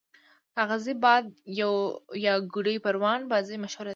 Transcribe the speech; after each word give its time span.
کاغذی 0.55 0.93
باد 1.03 1.25
یا 2.25 2.33
ګوډی 2.53 2.77
پران 2.85 3.19
بازی 3.31 3.55
مشهوره 3.63 3.87
ده. 3.89 3.89